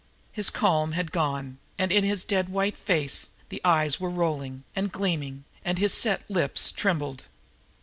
[0.31, 4.91] His calm had gone, and in his dead white face the eyes were rolling and
[4.91, 7.25] gleaming, and his set lips trembled.